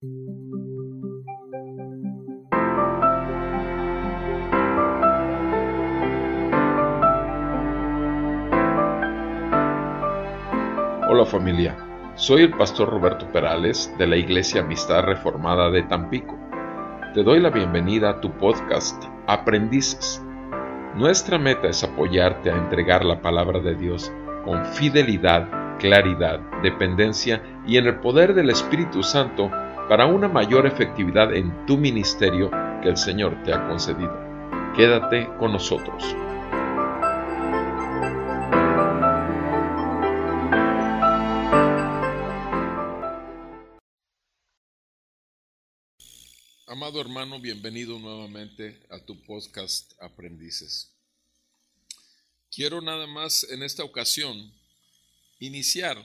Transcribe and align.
Hola 0.00 0.14
familia, 11.26 11.76
soy 12.14 12.42
el 12.42 12.56
pastor 12.56 12.90
Roberto 12.90 13.26
Perales 13.32 13.92
de 13.98 14.06
la 14.06 14.14
Iglesia 14.14 14.60
Amistad 14.60 15.02
Reformada 15.02 15.68
de 15.68 15.82
Tampico. 15.82 16.38
Te 17.12 17.24
doy 17.24 17.40
la 17.40 17.50
bienvenida 17.50 18.10
a 18.10 18.20
tu 18.20 18.30
podcast 18.38 19.02
Aprendices. 19.26 20.22
Nuestra 20.94 21.40
meta 21.40 21.66
es 21.66 21.82
apoyarte 21.82 22.52
a 22.52 22.56
entregar 22.56 23.04
la 23.04 23.20
palabra 23.20 23.58
de 23.58 23.74
Dios 23.74 24.12
con 24.44 24.64
fidelidad, 24.64 25.76
claridad, 25.80 26.38
dependencia 26.62 27.42
y 27.66 27.78
en 27.78 27.88
el 27.88 27.96
poder 27.96 28.34
del 28.34 28.50
Espíritu 28.50 29.02
Santo 29.02 29.50
para 29.88 30.04
una 30.04 30.28
mayor 30.28 30.66
efectividad 30.66 31.34
en 31.34 31.64
tu 31.64 31.78
ministerio 31.78 32.50
que 32.82 32.90
el 32.90 32.98
Señor 32.98 33.42
te 33.42 33.54
ha 33.54 33.66
concedido. 33.66 34.12
Quédate 34.76 35.26
con 35.38 35.52
nosotros. 35.52 36.04
Amado 46.66 47.00
hermano, 47.00 47.40
bienvenido 47.40 47.98
nuevamente 47.98 48.78
a 48.90 48.98
tu 48.98 49.18
podcast 49.22 49.94
Aprendices. 50.02 50.92
Quiero 52.54 52.82
nada 52.82 53.06
más 53.06 53.44
en 53.50 53.62
esta 53.62 53.84
ocasión 53.84 54.52
iniciar 55.38 55.96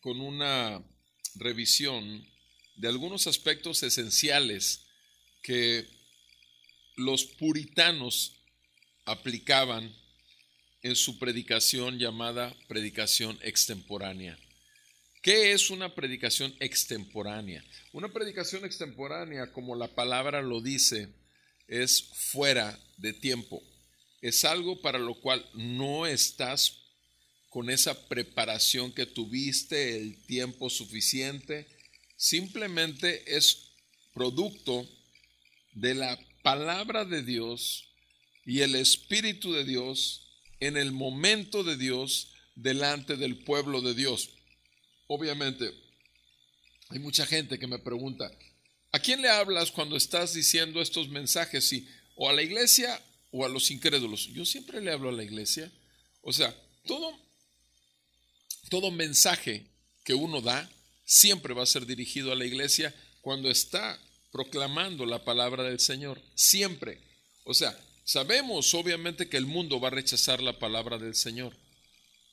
con 0.00 0.20
una 0.20 0.82
revisión 1.34 2.26
de 2.76 2.88
algunos 2.88 3.26
aspectos 3.26 3.82
esenciales 3.82 4.86
que 5.42 5.86
los 6.96 7.24
puritanos 7.24 8.32
aplicaban 9.04 9.94
en 10.82 10.96
su 10.96 11.18
predicación 11.18 11.98
llamada 11.98 12.54
predicación 12.68 13.38
extemporánea. 13.42 14.38
¿Qué 15.22 15.52
es 15.52 15.70
una 15.70 15.94
predicación 15.94 16.54
extemporánea? 16.60 17.64
Una 17.92 18.12
predicación 18.12 18.64
extemporánea, 18.64 19.52
como 19.52 19.74
la 19.74 19.88
palabra 19.88 20.42
lo 20.42 20.60
dice, 20.60 21.08
es 21.66 22.10
fuera 22.32 22.78
de 22.98 23.14
tiempo. 23.14 23.62
Es 24.20 24.44
algo 24.44 24.82
para 24.82 24.98
lo 24.98 25.14
cual 25.14 25.48
no 25.54 26.06
estás 26.06 26.83
con 27.54 27.70
esa 27.70 28.08
preparación 28.08 28.90
que 28.90 29.06
tuviste, 29.06 29.96
el 29.96 30.20
tiempo 30.26 30.68
suficiente. 30.68 31.68
Simplemente 32.16 33.36
es 33.36 33.76
producto 34.12 34.90
de 35.72 35.94
la 35.94 36.18
palabra 36.42 37.04
de 37.04 37.22
Dios 37.22 37.94
y 38.44 38.62
el 38.62 38.74
Espíritu 38.74 39.52
de 39.52 39.64
Dios 39.64 40.32
en 40.58 40.76
el 40.76 40.90
momento 40.90 41.62
de 41.62 41.76
Dios 41.76 42.32
delante 42.56 43.14
del 43.14 43.44
pueblo 43.44 43.82
de 43.82 43.94
Dios. 43.94 44.30
Obviamente, 45.06 45.70
hay 46.88 46.98
mucha 46.98 47.24
gente 47.24 47.56
que 47.56 47.68
me 47.68 47.78
pregunta, 47.78 48.32
¿a 48.90 48.98
quién 48.98 49.22
le 49.22 49.28
hablas 49.28 49.70
cuando 49.70 49.96
estás 49.96 50.34
diciendo 50.34 50.82
estos 50.82 51.08
mensajes? 51.08 51.68
Sí, 51.68 51.86
o 52.16 52.28
a 52.28 52.32
la 52.32 52.42
iglesia 52.42 53.00
o 53.30 53.44
a 53.44 53.48
los 53.48 53.70
incrédulos. 53.70 54.26
Yo 54.32 54.44
siempre 54.44 54.80
le 54.80 54.90
hablo 54.90 55.10
a 55.10 55.12
la 55.12 55.22
iglesia. 55.22 55.70
O 56.20 56.32
sea, 56.32 56.52
todo, 56.84 57.23
todo 58.68 58.90
mensaje 58.90 59.66
que 60.04 60.14
uno 60.14 60.40
da 60.40 60.70
siempre 61.04 61.54
va 61.54 61.62
a 61.62 61.66
ser 61.66 61.86
dirigido 61.86 62.32
a 62.32 62.36
la 62.36 62.44
iglesia 62.44 62.94
cuando 63.20 63.50
está 63.50 63.98
proclamando 64.32 65.06
la 65.06 65.24
palabra 65.24 65.62
del 65.62 65.80
Señor. 65.80 66.20
Siempre. 66.34 66.98
O 67.44 67.54
sea, 67.54 67.78
sabemos 68.04 68.74
obviamente 68.74 69.28
que 69.28 69.36
el 69.36 69.46
mundo 69.46 69.80
va 69.80 69.88
a 69.88 69.92
rechazar 69.92 70.42
la 70.42 70.58
palabra 70.58 70.98
del 70.98 71.14
Señor 71.14 71.56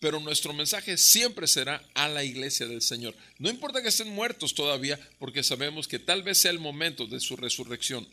pero 0.02 0.20
nuestro 0.20 0.52
mensaje 0.52 0.98
siempre 0.98 1.48
será 1.48 1.88
a 1.94 2.10
la 2.10 2.24
iglesia 2.24 2.66
del 2.66 2.82
Señor. 2.82 3.16
No 3.38 3.52
importa 3.52 3.84
que 3.84 3.90
estén 3.90 4.10
muertos 4.10 4.56
todavía, 4.56 5.00
porque 5.20 5.44
sabemos 5.44 5.88
que 5.88 6.00
tal 6.00 6.24
vez 6.24 6.40
sea 6.40 6.50
el 6.50 6.58
momento 6.58 7.06
de 7.06 7.20
su 7.20 7.36
resurrección, 7.36 8.08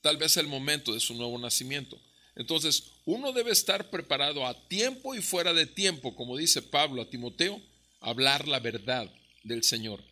tal 0.00 0.16
vez 0.16 0.30
sea 0.30 0.44
el 0.44 0.48
momento 0.48 0.94
de 0.94 1.00
su 1.00 1.12
nuevo 1.14 1.36
nacimiento. 1.36 2.00
Entonces, 2.36 2.92
uno 3.04 3.32
debe 3.32 3.52
estar 3.52 3.90
preparado 3.90 4.46
a 4.46 4.68
tiempo 4.68 5.14
y 5.14 5.22
fuera 5.22 5.52
de 5.52 5.66
tiempo, 5.66 6.16
como 6.16 6.36
dice 6.36 6.62
Pablo 6.62 7.02
a 7.02 7.10
Timoteo, 7.10 7.60
hablar 8.00 8.48
la 8.48 8.60
verdad 8.60 9.12
del 9.44 9.62
Señor. 9.62 10.02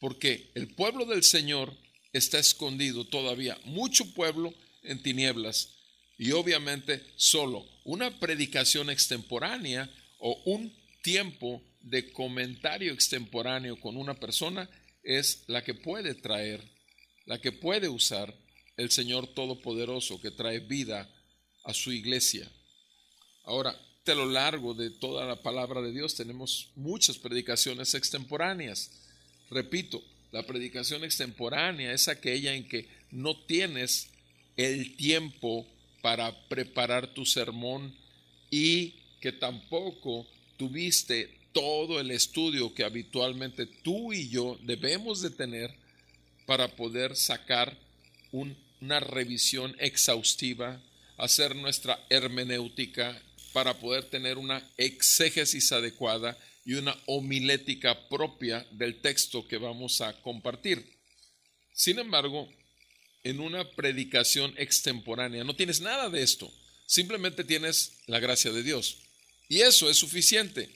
Porque 0.00 0.50
el 0.54 0.74
pueblo 0.74 1.04
del 1.04 1.24
Señor 1.24 1.76
está 2.12 2.38
escondido 2.38 3.04
todavía, 3.04 3.58
mucho 3.64 4.12
pueblo 4.14 4.54
en 4.82 5.02
tinieblas. 5.02 5.70
Y 6.18 6.32
obviamente 6.32 7.02
solo 7.16 7.66
una 7.84 8.20
predicación 8.20 8.90
extemporánea 8.90 9.90
o 10.18 10.40
un 10.44 10.72
tiempo 11.02 11.62
de 11.80 12.12
comentario 12.12 12.92
extemporáneo 12.92 13.80
con 13.80 13.96
una 13.96 14.14
persona 14.14 14.70
es 15.02 15.42
la 15.48 15.64
que 15.64 15.74
puede 15.74 16.14
traer, 16.14 16.62
la 17.26 17.40
que 17.40 17.50
puede 17.50 17.88
usar 17.88 18.32
el 18.76 18.90
Señor 18.90 19.26
Todopoderoso 19.34 20.20
que 20.20 20.30
trae 20.30 20.60
vida 20.60 21.10
a 21.64 21.74
su 21.74 21.92
iglesia. 21.92 22.50
Ahora, 23.44 23.76
a 24.10 24.14
lo 24.14 24.26
largo 24.26 24.74
de 24.74 24.90
toda 24.90 25.26
la 25.26 25.42
palabra 25.42 25.80
de 25.80 25.92
Dios 25.92 26.16
tenemos 26.16 26.70
muchas 26.74 27.18
predicaciones 27.18 27.94
extemporáneas. 27.94 28.90
Repito, 29.50 30.02
la 30.32 30.44
predicación 30.44 31.04
extemporánea 31.04 31.92
es 31.92 32.08
aquella 32.08 32.54
en 32.54 32.66
que 32.66 32.88
no 33.10 33.36
tienes 33.44 34.08
el 34.56 34.96
tiempo 34.96 35.66
para 36.00 36.48
preparar 36.48 37.14
tu 37.14 37.24
sermón 37.24 37.94
y 38.50 38.94
que 39.20 39.32
tampoco 39.32 40.26
tuviste 40.56 41.38
todo 41.52 42.00
el 42.00 42.10
estudio 42.10 42.74
que 42.74 42.84
habitualmente 42.84 43.66
tú 43.66 44.12
y 44.12 44.28
yo 44.28 44.58
debemos 44.62 45.20
de 45.22 45.30
tener 45.30 45.74
para 46.46 46.74
poder 46.74 47.14
sacar 47.14 47.78
una 48.32 49.00
revisión 49.00 49.76
exhaustiva, 49.78 50.82
hacer 51.22 51.54
nuestra 51.54 52.04
hermenéutica, 52.10 53.22
para 53.52 53.78
poder 53.78 54.04
tener 54.04 54.38
una 54.38 54.66
exégesis 54.76 55.72
adecuada 55.72 56.36
y 56.64 56.74
una 56.74 56.96
homilética 57.06 58.08
propia 58.08 58.66
del 58.72 59.00
texto 59.00 59.46
que 59.46 59.58
vamos 59.58 60.00
a 60.00 60.20
compartir. 60.22 60.98
Sin 61.74 61.98
embargo, 61.98 62.48
en 63.22 63.40
una 63.40 63.70
predicación 63.70 64.54
extemporánea 64.56 65.44
no 65.44 65.54
tienes 65.54 65.80
nada 65.80 66.08
de 66.08 66.22
esto, 66.22 66.52
simplemente 66.86 67.44
tienes 67.44 67.98
la 68.06 68.20
gracia 68.20 68.50
de 68.50 68.62
Dios. 68.62 68.98
Y 69.48 69.60
eso 69.60 69.90
es 69.90 69.98
suficiente. 69.98 70.70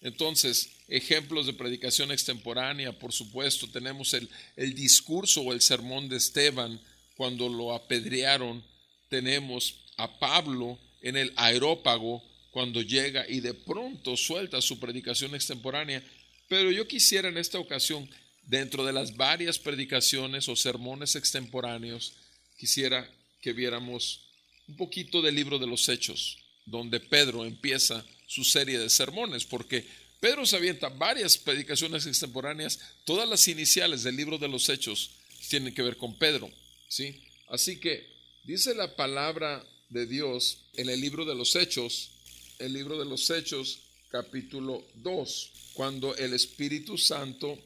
Entonces, 0.00 0.70
ejemplos 0.88 1.46
de 1.46 1.52
predicación 1.52 2.10
extemporánea, 2.10 2.98
por 2.98 3.12
supuesto, 3.12 3.68
tenemos 3.70 4.14
el, 4.14 4.28
el 4.56 4.74
discurso 4.74 5.42
o 5.42 5.52
el 5.52 5.60
sermón 5.60 6.08
de 6.08 6.16
Esteban 6.16 6.80
cuando 7.14 7.48
lo 7.48 7.72
apedrearon. 7.74 8.64
Tenemos 9.08 9.81
a 9.96 10.18
Pablo 10.18 10.78
en 11.00 11.16
el 11.16 11.32
aerópago 11.36 12.22
cuando 12.50 12.82
llega 12.82 13.24
y 13.28 13.40
de 13.40 13.54
pronto 13.54 14.16
suelta 14.16 14.60
su 14.60 14.78
predicación 14.78 15.34
extemporánea. 15.34 16.02
Pero 16.48 16.70
yo 16.70 16.86
quisiera 16.86 17.28
en 17.28 17.38
esta 17.38 17.58
ocasión, 17.58 18.08
dentro 18.42 18.84
de 18.84 18.92
las 18.92 19.16
varias 19.16 19.58
predicaciones 19.58 20.48
o 20.48 20.56
sermones 20.56 21.16
extemporáneos, 21.16 22.12
quisiera 22.58 23.10
que 23.40 23.52
viéramos 23.52 24.20
un 24.68 24.76
poquito 24.76 25.22
del 25.22 25.34
libro 25.34 25.58
de 25.58 25.66
los 25.66 25.88
Hechos, 25.88 26.38
donde 26.66 27.00
Pedro 27.00 27.44
empieza 27.44 28.04
su 28.26 28.44
serie 28.44 28.78
de 28.78 28.90
sermones, 28.90 29.44
porque 29.44 29.86
Pedro 30.20 30.46
se 30.46 30.56
avienta 30.56 30.88
varias 30.88 31.36
predicaciones 31.36 32.06
extemporáneas, 32.06 32.78
todas 33.04 33.28
las 33.28 33.48
iniciales 33.48 34.02
del 34.02 34.16
libro 34.16 34.38
de 34.38 34.48
los 34.48 34.68
Hechos 34.68 35.10
tienen 35.48 35.74
que 35.74 35.82
ver 35.82 35.96
con 35.96 36.16
Pedro, 36.16 36.50
¿sí? 36.88 37.20
Así 37.48 37.80
que 37.80 38.06
dice 38.44 38.74
la 38.74 38.94
palabra 38.94 39.66
de 39.92 40.06
Dios 40.06 40.58
en 40.74 40.88
el 40.88 41.00
libro 41.00 41.24
de 41.24 41.34
los 41.34 41.54
Hechos, 41.54 42.10
el 42.58 42.72
libro 42.72 42.98
de 42.98 43.04
los 43.04 43.28
Hechos, 43.28 43.80
capítulo 44.10 44.86
2, 44.94 45.52
cuando 45.74 46.16
el 46.16 46.32
Espíritu 46.32 46.96
Santo 46.96 47.58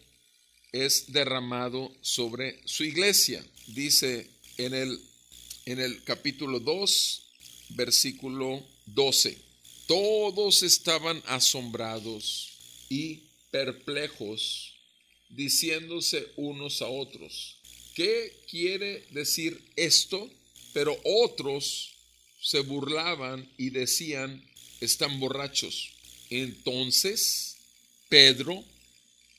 es 0.72 1.12
derramado 1.12 1.92
sobre 2.00 2.60
su 2.66 2.82
iglesia. 2.82 3.44
Dice 3.68 4.28
en 4.58 4.74
el, 4.74 5.00
en 5.66 5.78
el 5.78 6.02
capítulo 6.02 6.58
2, 6.58 7.22
versículo 7.70 8.64
12. 8.86 9.38
Todos 9.86 10.64
estaban 10.64 11.22
asombrados 11.26 12.58
y 12.88 13.22
perplejos, 13.52 14.74
diciéndose 15.28 16.26
unos 16.36 16.82
a 16.82 16.88
otros, 16.88 17.56
¿qué 17.94 18.36
quiere 18.50 19.06
decir 19.12 19.72
esto? 19.76 20.28
Pero 20.72 20.98
otros 21.04 21.95
se 22.46 22.60
burlaban 22.60 23.50
y 23.58 23.70
decían, 23.70 24.40
están 24.80 25.18
borrachos. 25.18 25.90
Entonces 26.30 27.56
Pedro, 28.08 28.62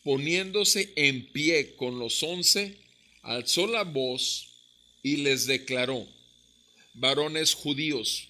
poniéndose 0.04 0.92
en 0.98 1.26
pie 1.32 1.78
con 1.78 2.00
los 2.00 2.22
once, 2.22 2.76
alzó 3.22 3.66
la 3.66 3.86
voz 3.86 4.50
y 5.04 5.18
les 5.18 5.46
declaró, 5.46 6.06
varones 6.96 7.54
judíos 7.54 8.28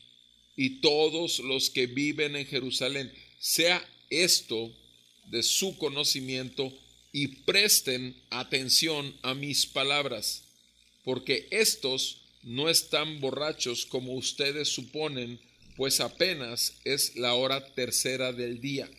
y 0.56 0.80
todos 0.82 1.40
los 1.40 1.72
que 1.72 1.88
viven 1.88 2.36
en 2.36 2.46
Jerusalén, 2.46 3.12
sea 3.40 3.84
esto 4.12 4.72
de 5.26 5.42
su 5.42 5.76
conocimiento 5.80 6.72
y 7.12 7.28
presten 7.28 8.16
atención 8.30 9.18
a 9.24 9.34
mis 9.34 9.66
palabras, 9.66 10.44
porque 11.04 11.48
estos 11.50 12.27
no 12.48 12.70
están 12.70 13.20
borrachos 13.20 13.86
como 13.86 14.14
ustedes 14.14 14.70
suponen, 14.70 15.38
pues 15.76 16.00
apenas 16.00 16.76
es 16.86 17.18
la 17.18 17.34
hora 17.34 17.74
tercera 17.74 18.32
del 18.32 18.62
día, 18.62 18.90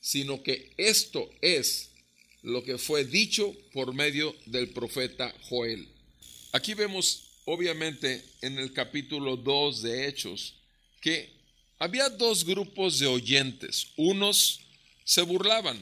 sino 0.00 0.42
que 0.42 0.72
esto 0.76 1.30
es 1.40 1.90
lo 2.42 2.64
que 2.64 2.78
fue 2.78 3.04
dicho 3.04 3.54
por 3.72 3.94
medio 3.94 4.34
del 4.46 4.70
profeta 4.70 5.32
Joel. 5.42 5.88
Aquí 6.50 6.74
vemos 6.74 7.28
obviamente 7.44 8.24
en 8.42 8.58
el 8.58 8.72
capítulo 8.72 9.36
2 9.36 9.82
de 9.82 10.08
Hechos 10.08 10.56
que 11.00 11.30
había 11.78 12.08
dos 12.08 12.44
grupos 12.44 12.98
de 12.98 13.06
oyentes. 13.06 13.86
Unos 13.96 14.62
se 15.04 15.22
burlaban 15.22 15.78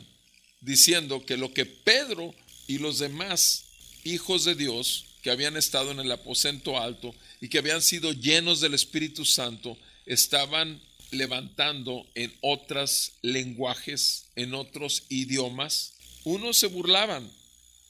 diciendo 0.60 1.24
que 1.24 1.38
lo 1.38 1.54
que 1.54 1.64
Pedro 1.64 2.34
y 2.66 2.76
los 2.76 2.98
demás 2.98 3.64
hijos 4.04 4.44
de 4.44 4.54
Dios 4.54 5.06
que 5.24 5.30
habían 5.30 5.56
estado 5.56 5.90
en 5.90 6.00
el 6.00 6.12
aposento 6.12 6.78
alto 6.78 7.14
y 7.40 7.48
que 7.48 7.56
habían 7.56 7.80
sido 7.80 8.12
llenos 8.12 8.60
del 8.60 8.74
Espíritu 8.74 9.24
Santo 9.24 9.78
estaban 10.04 10.82
levantando 11.12 12.06
en 12.14 12.36
otros 12.42 13.12
lenguajes, 13.22 14.26
en 14.36 14.52
otros 14.52 15.04
idiomas. 15.08 15.94
Unos 16.24 16.58
se 16.58 16.66
burlaban 16.66 17.26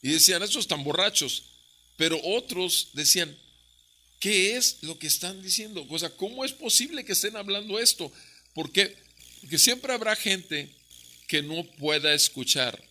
y 0.01 0.11
decían, 0.11 0.43
estos 0.43 0.61
están 0.61 0.85
borrachos, 0.85 1.43
pero 1.97 2.17
otros 2.23 2.91
decían, 2.93 3.37
¿qué 4.21 4.55
es 4.55 4.77
lo 4.83 4.97
que 4.97 5.07
están 5.07 5.41
diciendo? 5.41 5.85
O 5.89 5.99
sea, 5.99 6.11
¿cómo 6.11 6.45
es 6.45 6.53
posible 6.53 7.03
que 7.03 7.11
estén 7.11 7.35
hablando 7.35 7.79
esto? 7.79 8.09
Porque, 8.53 8.95
porque 9.41 9.59
siempre 9.59 9.91
habrá 9.91 10.15
gente 10.15 10.69
que 11.27 11.43
no 11.43 11.65
pueda 11.79 12.13
escuchar, 12.13 12.81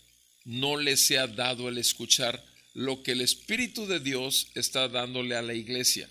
no 0.44 0.76
le 0.76 0.98
sea 0.98 1.26
dado 1.26 1.70
el 1.70 1.78
escuchar 1.78 2.44
lo 2.74 3.02
que 3.02 3.12
el 3.12 3.20
Espíritu 3.20 3.86
de 3.86 4.00
Dios 4.00 4.48
está 4.54 4.88
dándole 4.88 5.36
a 5.36 5.42
la 5.42 5.54
iglesia. 5.54 6.10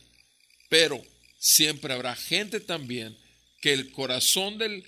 Pero 0.69 1.01
siempre 1.38 1.94
habrá 1.94 2.15
gente 2.15 2.60
también 2.60 3.18
que 3.62 3.74
el 3.74 3.92
corazón 3.92 4.57
del 4.57 4.83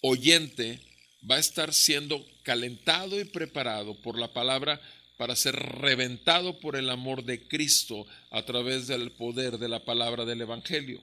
oyente 0.00 0.80
va 1.28 1.36
a 1.36 1.40
estar 1.40 1.74
siendo 1.74 2.24
calentado 2.44 3.20
y 3.20 3.24
preparado 3.24 4.00
por 4.00 4.18
la 4.18 4.32
palabra 4.32 4.80
para 5.16 5.34
ser 5.34 5.56
reventado 5.56 6.60
por 6.60 6.76
el 6.76 6.90
amor 6.90 7.24
de 7.24 7.48
Cristo 7.48 8.06
a 8.30 8.44
través 8.44 8.86
del 8.86 9.10
poder 9.12 9.58
de 9.58 9.68
la 9.68 9.84
palabra 9.84 10.24
del 10.24 10.42
Evangelio. 10.42 11.00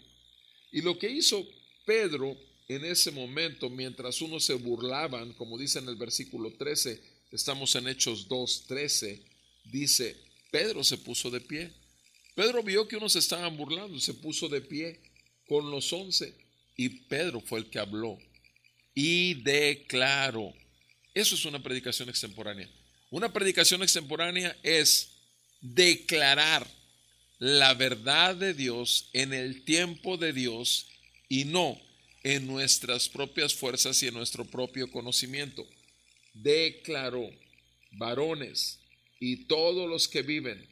Y 0.72 0.82
lo 0.82 0.98
que 0.98 1.10
hizo 1.10 1.46
Pedro 1.86 2.38
en 2.68 2.86
ese 2.86 3.12
momento, 3.12 3.70
mientras 3.70 4.22
unos 4.22 4.46
se 4.46 4.54
burlaban, 4.54 5.34
como 5.34 5.58
dice 5.58 5.80
en 5.80 5.90
el 5.90 5.96
versículo 5.96 6.54
13, 6.54 7.02
estamos 7.32 7.76
en 7.76 7.88
Hechos 7.88 8.28
2, 8.28 8.66
13, 8.68 9.33
dice, 9.64 10.16
Pedro 10.52 10.84
se 10.84 10.98
puso 10.98 11.30
de 11.32 11.42
pie. 11.42 11.72
Pedro 12.36 12.64
vio 12.64 12.88
que 12.88 12.98
unos 12.98 13.16
estaban 13.16 13.56
burlando, 13.58 14.00
se 14.00 14.14
puso 14.14 14.48
de 14.50 14.62
pie 14.62 15.02
con 15.48 15.70
los 15.70 15.92
once 15.94 16.36
y 16.76 16.90
Pedro 16.90 17.42
fue 17.42 17.60
el 17.60 17.70
que 17.70 17.80
habló 17.80 18.18
y 18.94 19.36
declaró. 19.36 20.54
Eso 21.14 21.36
es 21.36 21.46
una 21.46 21.62
predicación 21.62 22.10
extemporánea. 22.10 22.70
Una 23.10 23.32
predicación 23.32 23.84
extemporánea 23.84 24.58
es 24.64 25.10
declarar 25.62 26.68
la 27.40 27.74
verdad 27.74 28.36
de 28.36 28.54
Dios 28.54 29.10
en 29.14 29.34
el 29.34 29.64
tiempo 29.64 30.18
de 30.18 30.34
Dios 30.34 30.88
y 31.30 31.46
no 31.46 31.80
en 32.24 32.48
nuestras 32.48 33.10
propias 33.10 33.54
fuerzas 33.54 34.02
y 34.02 34.08
en 34.08 34.14
nuestro 34.14 34.46
propio 34.46 34.90
conocimiento. 34.92 35.68
Declaró, 36.34 37.30
varones 37.92 38.80
y 39.26 39.46
todos 39.46 39.90
los 39.90 40.10
que 40.10 40.22
viven, 40.22 40.68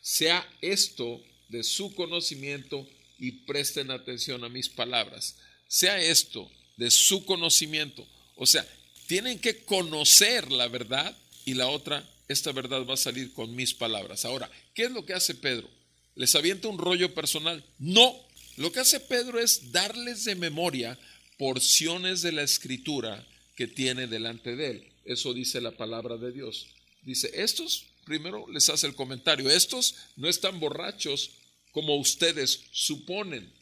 sea 0.00 0.48
esto 0.60 1.20
de 1.48 1.64
su 1.64 1.92
conocimiento 1.92 2.88
y 3.18 3.32
presten 3.32 3.90
atención 3.90 4.44
a 4.44 4.48
mis 4.48 4.68
palabras. 4.68 5.38
Sea 5.66 6.00
esto 6.00 6.48
de 6.76 6.92
su 6.92 7.24
conocimiento. 7.24 8.06
O 8.36 8.46
sea, 8.46 8.64
tienen 9.08 9.40
que 9.40 9.64
conocer 9.64 10.52
la 10.52 10.68
verdad 10.68 11.18
y 11.44 11.54
la 11.54 11.66
otra, 11.66 12.08
esta 12.28 12.52
verdad 12.52 12.86
va 12.86 12.94
a 12.94 12.96
salir 12.96 13.32
con 13.32 13.56
mis 13.56 13.74
palabras. 13.74 14.24
Ahora, 14.24 14.48
¿qué 14.72 14.84
es 14.84 14.92
lo 14.92 15.04
que 15.04 15.14
hace 15.14 15.34
Pedro? 15.34 15.68
¿Les 16.14 16.32
avienta 16.36 16.68
un 16.68 16.78
rollo 16.78 17.12
personal? 17.12 17.64
No, 17.80 18.14
lo 18.56 18.70
que 18.70 18.78
hace 18.78 19.00
Pedro 19.00 19.40
es 19.40 19.72
darles 19.72 20.24
de 20.24 20.36
memoria 20.36 20.96
porciones 21.38 22.22
de 22.22 22.30
la 22.30 22.44
escritura 22.44 23.26
que 23.56 23.66
tiene 23.66 24.06
delante 24.06 24.54
de 24.54 24.70
él. 24.70 24.92
Eso 25.04 25.34
dice 25.34 25.60
la 25.60 25.72
palabra 25.72 26.16
de 26.18 26.30
Dios. 26.30 26.68
Dice, 27.06 27.30
estos, 27.34 27.86
primero 28.06 28.46
les 28.48 28.70
hace 28.70 28.86
el 28.86 28.94
comentario, 28.94 29.50
estos 29.50 29.96
no 30.16 30.28
están 30.28 30.58
borrachos 30.60 31.32
como 31.72 31.96
ustedes 31.96 32.62
suponen, 32.70 33.52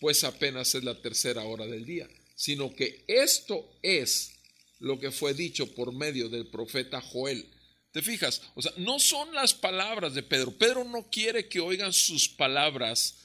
pues 0.00 0.24
apenas 0.24 0.74
es 0.74 0.82
la 0.82 1.00
tercera 1.00 1.44
hora 1.44 1.66
del 1.66 1.84
día, 1.84 2.08
sino 2.34 2.74
que 2.74 3.04
esto 3.06 3.70
es 3.82 4.32
lo 4.80 4.98
que 4.98 5.12
fue 5.12 5.34
dicho 5.34 5.72
por 5.74 5.92
medio 5.92 6.28
del 6.28 6.48
profeta 6.48 7.00
Joel. 7.00 7.46
¿Te 7.92 8.02
fijas? 8.02 8.42
O 8.54 8.62
sea, 8.62 8.72
no 8.78 8.98
son 8.98 9.34
las 9.34 9.52
palabras 9.52 10.14
de 10.14 10.22
Pedro. 10.22 10.52
Pedro 10.52 10.84
no 10.84 11.10
quiere 11.10 11.48
que 11.48 11.60
oigan 11.60 11.92
sus 11.92 12.28
palabras 12.28 13.20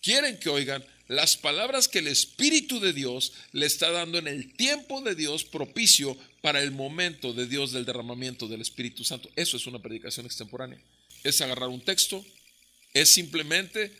quieren 0.00 0.38
que 0.38 0.48
oigan 0.48 0.84
las 1.08 1.38
palabras 1.38 1.88
que 1.88 2.00
el 2.00 2.06
Espíritu 2.06 2.80
de 2.80 2.92
Dios 2.92 3.32
le 3.52 3.66
está 3.66 3.90
dando 3.90 4.18
en 4.18 4.28
el 4.28 4.52
tiempo 4.54 5.00
de 5.00 5.14
Dios 5.14 5.44
propicio 5.44 6.16
para 6.42 6.62
el 6.62 6.70
momento 6.70 7.32
de 7.32 7.46
Dios 7.46 7.72
del 7.72 7.86
derramamiento 7.86 8.46
del 8.46 8.60
Espíritu 8.60 9.04
Santo. 9.04 9.30
Eso 9.34 9.56
es 9.56 9.66
una 9.66 9.80
predicación 9.80 10.26
extemporánea. 10.26 10.80
Es 11.24 11.40
agarrar 11.40 11.70
un 11.70 11.80
texto, 11.80 12.24
es 12.92 13.14
simplemente 13.14 13.90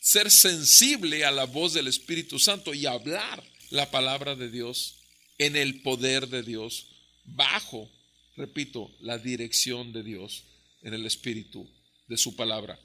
ser 0.00 0.30
sensible 0.30 1.24
a 1.24 1.32
la 1.32 1.44
voz 1.44 1.74
del 1.74 1.88
Espíritu 1.88 2.38
Santo 2.38 2.72
y 2.74 2.86
hablar 2.86 3.42
la 3.70 3.90
palabra 3.90 4.36
de 4.36 4.48
Dios 4.48 4.96
en 5.38 5.56
el 5.56 5.82
poder 5.82 6.28
de 6.28 6.44
Dios, 6.44 6.86
bajo, 7.24 7.90
repito, 8.36 8.94
la 9.00 9.18
dirección 9.18 9.92
de 9.92 10.04
Dios 10.04 10.44
en 10.82 10.94
el 10.94 11.06
Espíritu 11.06 11.68
de 12.06 12.16
su 12.16 12.36
palabra. 12.36 12.78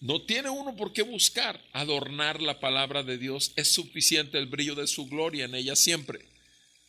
No 0.00 0.22
tiene 0.22 0.48
uno 0.48 0.74
por 0.76 0.92
qué 0.92 1.02
buscar 1.02 1.62
adornar 1.72 2.40
la 2.40 2.58
palabra 2.58 3.02
de 3.02 3.18
Dios. 3.18 3.52
Es 3.56 3.72
suficiente 3.72 4.38
el 4.38 4.46
brillo 4.46 4.74
de 4.74 4.86
su 4.86 5.06
gloria 5.06 5.44
en 5.44 5.54
ella 5.54 5.76
siempre. 5.76 6.26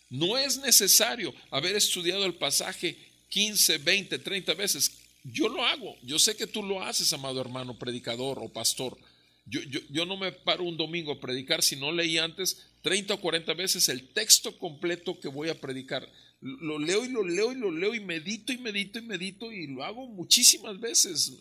No 0.09 0.37
es 0.37 0.57
necesario 0.57 1.33
haber 1.51 1.75
estudiado 1.75 2.25
el 2.25 2.35
pasaje 2.35 2.97
15, 3.29 3.79
20, 3.79 4.19
30 4.19 4.53
veces. 4.53 4.97
Yo 5.23 5.49
lo 5.49 5.65
hago. 5.65 5.97
Yo 6.03 6.19
sé 6.19 6.35
que 6.37 6.47
tú 6.47 6.63
lo 6.63 6.81
haces, 6.81 7.11
amado 7.11 7.41
hermano, 7.41 7.77
predicador 7.77 8.39
o 8.39 8.49
pastor. 8.49 8.97
Yo, 9.45 9.59
yo, 9.89 10.05
no 10.05 10.17
me 10.17 10.31
paro 10.31 10.63
un 10.63 10.77
domingo 10.77 11.11
a 11.11 11.19
predicar 11.19 11.63
si 11.63 11.75
no 11.75 11.91
leí 11.91 12.17
antes 12.17 12.67
30 12.83 13.15
o 13.15 13.19
40 13.19 13.53
veces 13.55 13.89
el 13.89 14.09
texto 14.09 14.57
completo 14.57 15.19
que 15.19 15.27
voy 15.27 15.49
a 15.49 15.59
predicar. 15.59 16.07
Lo 16.39 16.79
leo 16.79 17.05
y 17.05 17.09
lo 17.09 17.27
leo 17.27 17.51
y 17.51 17.55
lo 17.55 17.71
leo 17.71 17.93
y 17.93 17.99
medito 17.99 18.53
y 18.53 18.57
medito 18.57 18.99
y 18.99 19.01
medito 19.01 19.51
y 19.51 19.67
lo 19.67 19.83
hago 19.83 20.07
muchísimas 20.07 20.79
veces. 20.79 21.33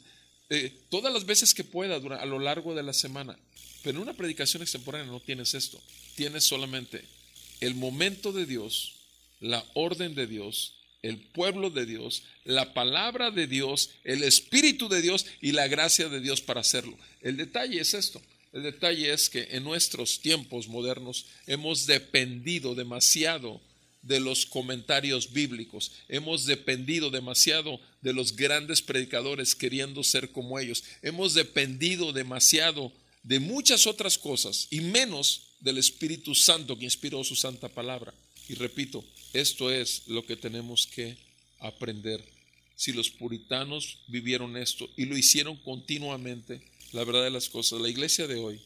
Eh, 0.51 0.73
todas 0.89 1.13
las 1.13 1.25
veces 1.25 1.55
que 1.55 1.65
pueda 1.65 1.97
a 1.97 2.27
lo 2.27 2.39
largo 2.41 2.75
de 2.75 2.83
la 2.83 2.93
semana. 2.93 3.39
Pero 3.83 3.99
en 3.99 4.03
una 4.03 4.15
predicación 4.15 4.63
extemporánea 4.63 5.07
no 5.07 5.21
tienes 5.21 5.55
esto. 5.55 5.81
Tienes 6.17 6.45
solamente 6.45 7.05
el 7.61 7.75
momento 7.75 8.33
de 8.33 8.47
Dios, 8.47 8.97
la 9.41 9.65
orden 9.75 10.15
de 10.15 10.27
Dios, 10.27 10.75
el 11.03 11.19
pueblo 11.19 11.71
de 11.71 11.87
Dios, 11.87 12.25
la 12.45 12.75
palabra 12.75 13.31
de 13.31 13.47
Dios, 13.47 13.91
el 14.05 14.23
Espíritu 14.23 14.89
de 14.89 15.01
Dios 15.01 15.25
y 15.41 15.53
la 15.53 15.69
gracia 15.69 16.09
de 16.09 16.21
Dios 16.21 16.41
para 16.43 16.61
hacerlo. 16.61 16.99
El 17.23 17.37
detalle 17.37 17.81
es 17.81 17.95
esto. 17.95 18.21
El 18.53 18.65
detalle 18.65 19.13
es 19.13 19.31
que 19.31 19.49
en 19.53 19.63
nuestros 19.63 20.21
tiempos 20.21 20.67
modernos 20.67 21.27
hemos 21.47 21.87
dependido 21.87 22.75
demasiado 22.75 23.61
de 24.03 24.21
los 24.21 24.47
comentarios 24.47 25.33
bíblicos. 25.33 25.93
Hemos 26.09 26.47
dependido 26.47 27.11
demasiado 27.11 27.81
de 28.01 28.13
los 28.13 28.35
grandes 28.35 28.83
predicadores 28.83 29.55
queriendo 29.55 30.03
ser 30.03 30.31
como 30.33 30.59
ellos. 30.59 30.85
Hemos 31.03 31.35
dependido 31.35 32.13
demasiado 32.13 32.93
de 33.23 33.41
muchas 33.41 33.87
otras 33.87 34.17
cosas 34.17 34.67
y 34.71 34.81
menos 34.81 35.43
del 35.61 35.79
Espíritu 35.79 36.35
Santo 36.35 36.79
que 36.79 36.85
inspiró 36.85 37.23
su 37.25 37.37
santa 37.37 37.69
palabra. 37.69 38.15
Y 38.49 38.55
repito, 38.55 39.05
esto 39.33 39.71
es 39.71 40.09
lo 40.09 40.25
que 40.25 40.37
tenemos 40.37 40.87
que 40.87 41.17
aprender. 41.59 42.25
Si 42.75 42.93
los 42.93 43.11
puritanos 43.11 43.99
vivieron 44.09 44.57
esto 44.57 44.89
y 44.97 45.05
lo 45.05 45.17
hicieron 45.17 45.57
continuamente, 45.59 46.63
la 46.93 47.05
verdad 47.05 47.25
de 47.25 47.31
las 47.31 47.51
cosas, 47.51 47.81
la 47.81 47.91
iglesia 47.91 48.27
de 48.27 48.37
hoy, 48.37 48.61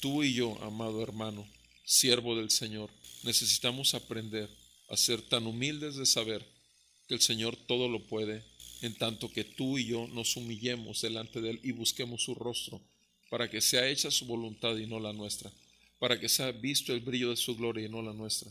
tú 0.00 0.24
y 0.24 0.32
yo, 0.32 0.58
amado 0.62 1.02
hermano, 1.02 1.46
siervo 1.84 2.34
del 2.34 2.50
Señor, 2.50 2.90
necesitamos 3.22 3.94
aprender 3.94 4.48
a 4.88 4.96
ser 4.96 5.22
tan 5.22 5.46
humildes 5.46 5.96
de 5.96 6.06
saber 6.06 6.44
que 7.06 7.14
el 7.14 7.20
Señor 7.20 7.56
todo 7.56 7.88
lo 7.88 8.06
puede 8.06 8.44
en 8.82 8.94
tanto 8.94 9.30
que 9.30 9.44
tú 9.44 9.78
y 9.78 9.86
yo 9.86 10.06
nos 10.08 10.36
humillemos 10.36 11.00
delante 11.00 11.40
de 11.40 11.50
Él 11.50 11.60
y 11.62 11.72
busquemos 11.72 12.22
su 12.22 12.34
rostro, 12.34 12.80
para 13.30 13.50
que 13.50 13.60
sea 13.60 13.88
hecha 13.88 14.10
su 14.10 14.26
voluntad 14.26 14.76
y 14.76 14.86
no 14.86 15.00
la 15.00 15.12
nuestra, 15.12 15.50
para 15.98 16.18
que 16.18 16.28
sea 16.28 16.52
visto 16.52 16.92
el 16.92 17.00
brillo 17.00 17.30
de 17.30 17.36
su 17.36 17.56
gloria 17.56 17.86
y 17.86 17.88
no 17.88 18.02
la 18.02 18.12
nuestra, 18.12 18.50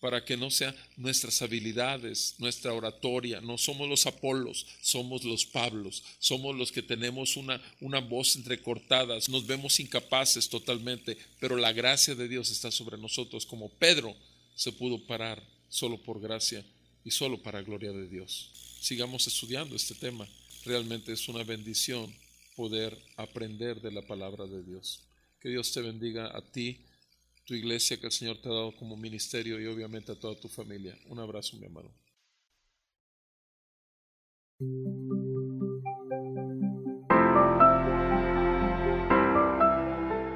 para 0.00 0.24
que 0.24 0.36
no 0.36 0.50
sean 0.50 0.74
nuestras 0.96 1.42
habilidades, 1.42 2.36
nuestra 2.38 2.72
oratoria, 2.72 3.40
no 3.40 3.58
somos 3.58 3.88
los 3.88 4.06
Apolos, 4.06 4.66
somos 4.80 5.24
los 5.24 5.44
Pablos, 5.44 6.02
somos 6.18 6.56
los 6.56 6.72
que 6.72 6.82
tenemos 6.82 7.36
una, 7.36 7.60
una 7.80 8.00
voz 8.00 8.36
entrecortada, 8.36 9.18
nos 9.28 9.46
vemos 9.46 9.78
incapaces 9.78 10.48
totalmente, 10.48 11.18
pero 11.38 11.56
la 11.56 11.72
gracia 11.72 12.14
de 12.14 12.28
Dios 12.28 12.50
está 12.50 12.70
sobre 12.70 12.98
nosotros, 12.98 13.44
como 13.44 13.68
Pedro 13.68 14.16
se 14.54 14.72
pudo 14.72 14.98
parar 15.06 15.42
solo 15.68 16.02
por 16.02 16.20
gracia 16.20 16.64
y 17.04 17.10
solo 17.10 17.42
para 17.42 17.62
gloria 17.62 17.92
de 17.92 18.08
Dios 18.08 18.52
sigamos 18.86 19.26
estudiando 19.26 19.74
este 19.74 19.94
tema. 19.94 20.26
Realmente 20.64 21.12
es 21.12 21.28
una 21.28 21.42
bendición 21.42 22.12
poder 22.54 22.96
aprender 23.16 23.80
de 23.80 23.90
la 23.90 24.02
palabra 24.02 24.46
de 24.46 24.62
Dios. 24.62 25.02
Que 25.40 25.48
Dios 25.48 25.72
te 25.72 25.82
bendiga 25.82 26.36
a 26.36 26.40
ti, 26.40 26.86
tu 27.44 27.54
iglesia 27.54 27.98
que 27.98 28.06
el 28.06 28.12
Señor 28.12 28.38
te 28.38 28.48
ha 28.48 28.52
dado 28.52 28.76
como 28.76 28.96
ministerio 28.96 29.60
y 29.60 29.66
obviamente 29.66 30.12
a 30.12 30.14
toda 30.14 30.38
tu 30.38 30.48
familia. 30.48 30.96
Un 31.06 31.18
abrazo, 31.18 31.56
mi 31.56 31.64
hermano. 31.64 31.90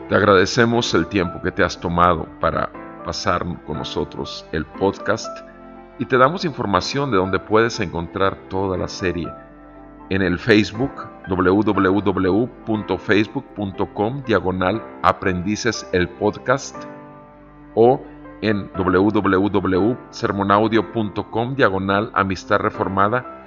Te 0.08 0.14
agradecemos 0.16 0.92
el 0.94 1.08
tiempo 1.08 1.40
que 1.40 1.52
te 1.52 1.62
has 1.62 1.80
tomado 1.80 2.28
para 2.40 2.79
pasar 3.04 3.45
con 3.64 3.78
nosotros 3.78 4.45
el 4.52 4.66
podcast 4.66 5.28
y 5.99 6.04
te 6.07 6.16
damos 6.16 6.45
información 6.45 7.11
de 7.11 7.16
donde 7.19 7.38
puedes 7.38 7.78
encontrar 7.80 8.37
toda 8.49 8.78
la 8.78 8.88
serie. 8.88 9.28
En 10.09 10.23
el 10.23 10.38
Facebook 10.38 10.90
www.facebook.com 11.28 14.23
diagonal 14.25 14.83
aprendices 15.02 15.87
el 15.92 16.09
podcast 16.09 16.75
o 17.75 18.00
en 18.42 18.71
www.sermonaudio.com 18.73 21.54
diagonal 21.54 22.11
amistad 22.14 22.59
reformada 22.59 23.40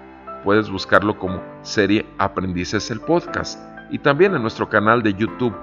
puedes 0.44 0.70
buscarlo 0.70 1.18
como 1.18 1.42
serie 1.62 2.06
Aprendices 2.18 2.92
el 2.92 3.00
podcast 3.00 3.60
y 3.92 4.00
también 4.00 4.36
en 4.36 4.42
nuestro 4.42 4.68
canal 4.70 5.02
de 5.02 5.14
YouTube 5.14 5.56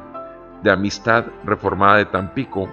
de 0.63 0.71
Amistad 0.71 1.27
Reformada 1.45 1.99
de 1.99 2.07
Tampico 2.07 2.73